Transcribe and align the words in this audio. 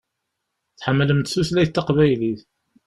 Tḥemmlemt 0.77 1.31
tutlayt 1.33 1.71
taqbaylit. 1.75 2.41